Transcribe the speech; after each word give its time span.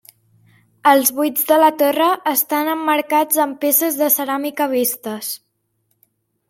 Els 0.91 1.11
buits 1.17 1.45
de 1.51 1.59
la 1.63 1.67
torre 1.83 2.07
estan 2.33 2.73
emmarcats 2.73 3.43
amb 3.47 3.61
peces 3.67 4.01
de 4.03 4.11
ceràmica 4.19 4.71
vistes. 4.77 5.33